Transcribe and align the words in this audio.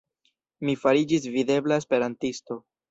Mi 0.69 0.75
fariĝis 0.85 1.31
videbla 1.37 1.81
esperantisto. 1.85 2.63